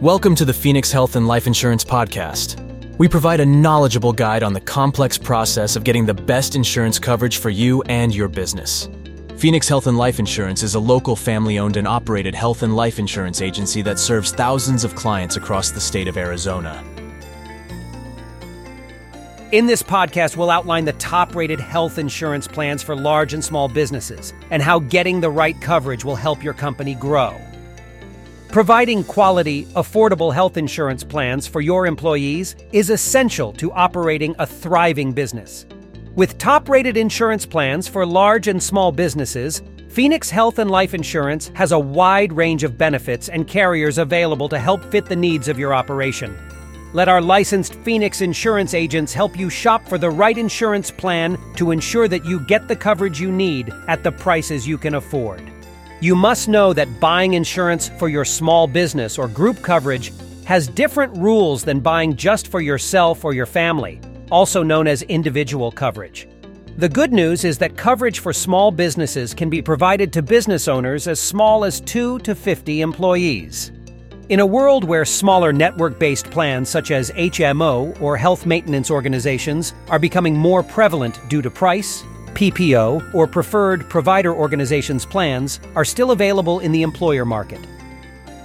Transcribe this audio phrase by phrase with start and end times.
[0.00, 2.58] Welcome to the Phoenix Health and Life Insurance Podcast.
[2.96, 7.36] We provide a knowledgeable guide on the complex process of getting the best insurance coverage
[7.36, 8.88] for you and your business.
[9.36, 12.98] Phoenix Health and Life Insurance is a local family owned and operated health and life
[12.98, 16.82] insurance agency that serves thousands of clients across the state of Arizona.
[19.52, 23.68] In this podcast, we'll outline the top rated health insurance plans for large and small
[23.68, 27.38] businesses and how getting the right coverage will help your company grow.
[28.52, 35.12] Providing quality, affordable health insurance plans for your employees is essential to operating a thriving
[35.12, 35.66] business.
[36.16, 41.52] With top rated insurance plans for large and small businesses, Phoenix Health and Life Insurance
[41.54, 45.56] has a wide range of benefits and carriers available to help fit the needs of
[45.56, 46.36] your operation.
[46.92, 51.70] Let our licensed Phoenix insurance agents help you shop for the right insurance plan to
[51.70, 55.40] ensure that you get the coverage you need at the prices you can afford.
[56.02, 60.14] You must know that buying insurance for your small business or group coverage
[60.46, 65.70] has different rules than buying just for yourself or your family, also known as individual
[65.70, 66.26] coverage.
[66.78, 71.06] The good news is that coverage for small businesses can be provided to business owners
[71.06, 73.70] as small as 2 to 50 employees.
[74.30, 79.74] In a world where smaller network based plans such as HMO or health maintenance organizations
[79.90, 86.10] are becoming more prevalent due to price, PPO, or preferred provider organizations plans are still
[86.10, 87.60] available in the employer market.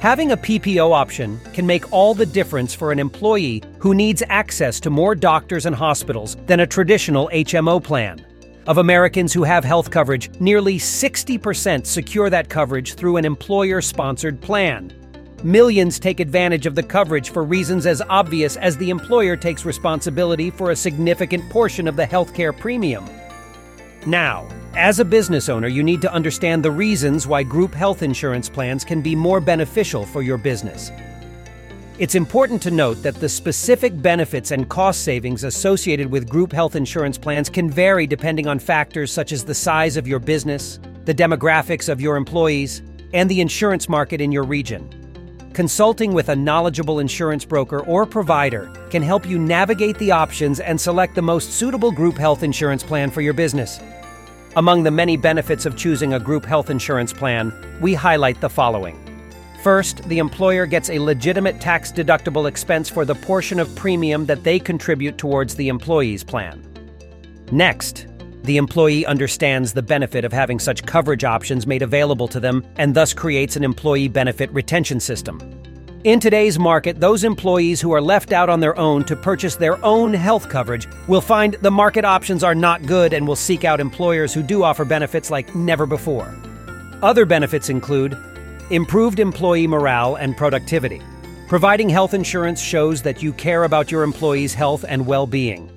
[0.00, 4.80] Having a PPO option can make all the difference for an employee who needs access
[4.80, 8.24] to more doctors and hospitals than a traditional HMO plan.
[8.66, 14.40] Of Americans who have health coverage, nearly 60% secure that coverage through an employer sponsored
[14.40, 14.94] plan.
[15.42, 20.50] Millions take advantage of the coverage for reasons as obvious as the employer takes responsibility
[20.50, 23.04] for a significant portion of the healthcare premium.
[24.06, 28.48] Now, as a business owner, you need to understand the reasons why group health insurance
[28.48, 30.90] plans can be more beneficial for your business.
[31.98, 36.76] It's important to note that the specific benefits and cost savings associated with group health
[36.76, 41.14] insurance plans can vary depending on factors such as the size of your business, the
[41.14, 42.80] demographics of your employees,
[43.12, 44.99] and the insurance market in your region.
[45.52, 50.80] Consulting with a knowledgeable insurance broker or provider can help you navigate the options and
[50.80, 53.80] select the most suitable group health insurance plan for your business.
[54.54, 58.96] Among the many benefits of choosing a group health insurance plan, we highlight the following.
[59.64, 64.44] First, the employer gets a legitimate tax deductible expense for the portion of premium that
[64.44, 66.64] they contribute towards the employee's plan.
[67.50, 68.06] Next,
[68.42, 72.94] the employee understands the benefit of having such coverage options made available to them and
[72.94, 75.38] thus creates an employee benefit retention system.
[76.02, 79.84] In today's market, those employees who are left out on their own to purchase their
[79.84, 83.80] own health coverage will find the market options are not good and will seek out
[83.80, 86.34] employers who do offer benefits like never before.
[87.02, 88.16] Other benefits include
[88.70, 91.02] improved employee morale and productivity.
[91.48, 95.68] Providing health insurance shows that you care about your employees' health and well being.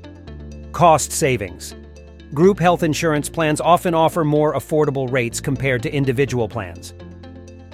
[0.72, 1.76] Cost savings.
[2.34, 6.96] Group health insurance plans often offer more affordable rates compared to individual plans.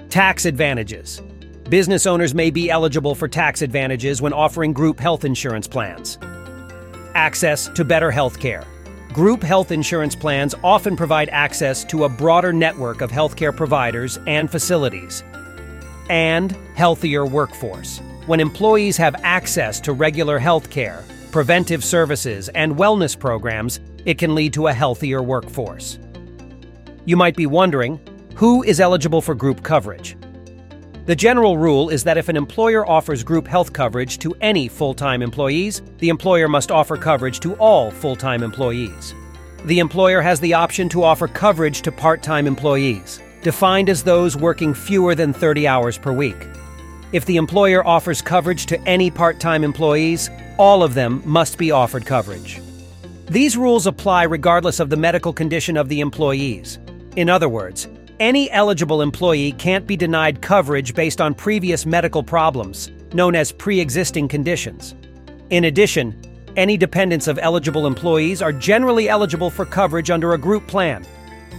[0.09, 1.21] Tax advantages.
[1.69, 6.17] Business owners may be eligible for tax advantages when offering group health insurance plans.
[7.15, 8.65] Access to better health care.
[9.13, 14.51] Group health insurance plans often provide access to a broader network of healthcare providers and
[14.51, 15.23] facilities.
[16.09, 17.99] And healthier workforce.
[18.25, 24.35] When employees have access to regular health care, preventive services, and wellness programs, it can
[24.35, 25.99] lead to a healthier workforce.
[27.05, 27.99] You might be wondering
[28.35, 30.15] who is eligible for group coverage?
[31.05, 34.93] The general rule is that if an employer offers group health coverage to any full
[34.93, 39.15] time employees, the employer must offer coverage to all full time employees.
[39.65, 44.37] The employer has the option to offer coverage to part time employees, defined as those
[44.37, 46.47] working fewer than 30 hours per week.
[47.11, 50.29] If the employer offers coverage to any part time employees,
[50.59, 52.61] all of them must be offered coverage.
[53.29, 56.79] These rules apply regardless of the medical condition of the employees.
[57.15, 57.87] In other words,
[58.19, 63.79] any eligible employee can't be denied coverage based on previous medical problems, known as pre
[63.79, 64.95] existing conditions.
[65.51, 66.19] In addition,
[66.57, 71.05] any dependents of eligible employees are generally eligible for coverage under a group plan.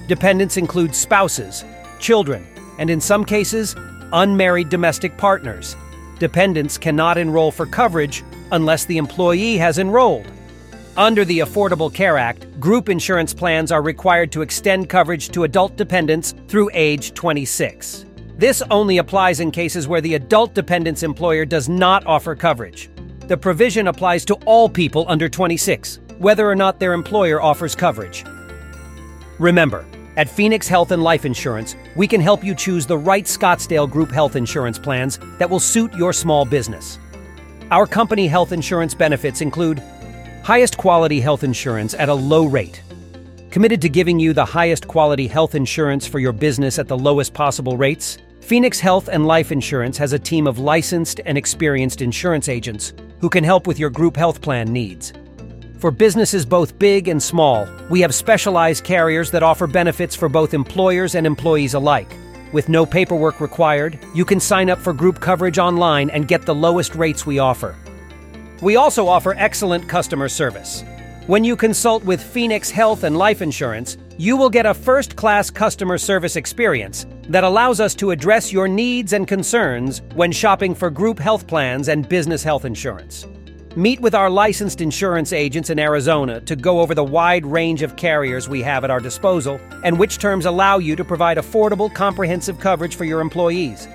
[0.08, 1.64] Dependents include spouses,
[2.00, 2.44] children,
[2.80, 3.76] and in some cases,
[4.12, 5.76] unmarried domestic partners.
[6.18, 10.26] Dependents cannot enroll for coverage unless the employee has enrolled.
[10.96, 15.76] Under the Affordable Care Act, group insurance plans are required to extend coverage to adult
[15.76, 18.06] dependents through age 26.
[18.36, 22.90] This only applies in cases where the adult dependent's employer does not offer coverage.
[23.28, 28.24] The provision applies to all people under 26, whether or not their employer offers coverage.
[29.38, 33.88] Remember, At Phoenix Health and Life Insurance, we can help you choose the right Scottsdale
[33.88, 36.98] Group health insurance plans that will suit your small business.
[37.70, 39.80] Our company health insurance benefits include
[40.42, 42.82] highest quality health insurance at a low rate,
[43.50, 47.34] committed to giving you the highest quality health insurance for your business at the lowest
[47.34, 48.18] possible rates.
[48.40, 53.28] Phoenix Health and Life Insurance has a team of licensed and experienced insurance agents who
[53.28, 55.12] can help with your group health plan needs.
[55.78, 60.54] For businesses both big and small, we have specialized carriers that offer benefits for both
[60.54, 62.10] employers and employees alike.
[62.52, 66.54] With no paperwork required, you can sign up for group coverage online and get the
[66.54, 67.76] lowest rates we offer.
[68.60, 70.84] We also offer excellent customer service.
[71.26, 75.48] When you consult with Phoenix Health and Life Insurance, you will get a first class
[75.48, 80.90] customer service experience that allows us to address your needs and concerns when shopping for
[80.90, 83.26] group health plans and business health insurance.
[83.76, 87.96] Meet with our licensed insurance agents in Arizona to go over the wide range of
[87.96, 92.58] carriers we have at our disposal and which terms allow you to provide affordable, comprehensive
[92.58, 93.88] coverage for your employees.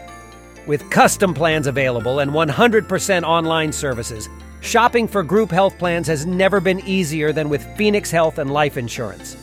[0.65, 4.27] With custom plans available and 100% online services,
[4.61, 8.77] shopping for group health plans has never been easier than with Phoenix Health and Life
[8.77, 9.35] Insurance.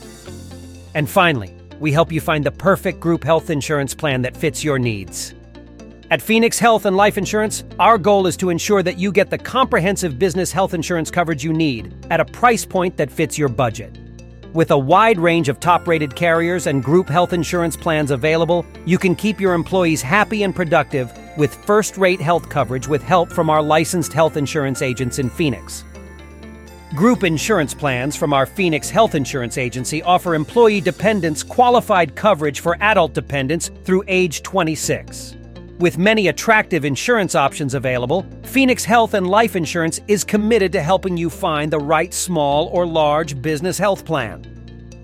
[0.93, 4.79] And finally, we help you find the perfect group health insurance plan that fits your
[4.79, 5.33] needs.
[6.11, 9.37] At Phoenix Health and Life Insurance, our goal is to ensure that you get the
[9.37, 13.97] comprehensive business health insurance coverage you need at a price point that fits your budget.
[14.53, 18.99] With a wide range of top rated carriers and group health insurance plans available, you
[18.99, 23.49] can keep your employees happy and productive with first rate health coverage with help from
[23.49, 25.83] our licensed health insurance agents in Phoenix.
[26.95, 32.77] Group insurance plans from our Phoenix Health Insurance Agency offer employee dependents qualified coverage for
[32.81, 35.35] adult dependents through age 26.
[35.79, 41.17] With many attractive insurance options available, Phoenix Health and Life Insurance is committed to helping
[41.17, 44.45] you find the right small or large business health plan.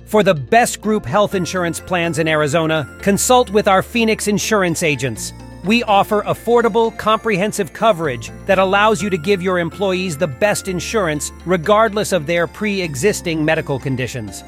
[0.06, 5.34] For the best group health insurance plans in Arizona, consult with our Phoenix insurance agents.
[5.64, 11.32] We offer affordable, comprehensive coverage that allows you to give your employees the best insurance
[11.46, 14.44] regardless of their pre existing medical conditions.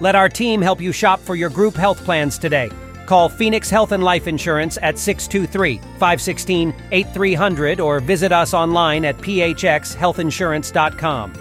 [0.00, 2.70] Let our team help you shop for your group health plans today.
[3.06, 9.16] Call Phoenix Health and Life Insurance at 623 516 8300 or visit us online at
[9.18, 11.32] phxhealthinsurance.com.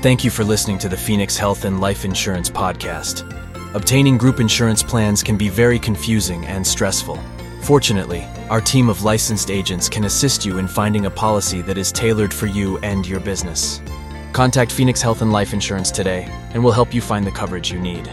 [0.00, 3.37] Thank you for listening to the Phoenix Health and Life Insurance Podcast.
[3.74, 7.18] Obtaining group insurance plans can be very confusing and stressful.
[7.60, 11.92] Fortunately, our team of licensed agents can assist you in finding a policy that is
[11.92, 13.82] tailored for you and your business.
[14.32, 17.78] Contact Phoenix Health and Life Insurance today, and we'll help you find the coverage you
[17.78, 18.10] need.